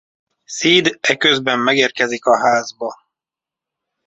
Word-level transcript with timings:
Sid 0.45 0.97
eközben 1.01 1.59
megérkezik 1.59 2.25
a 2.25 2.37
házba. 2.37 2.99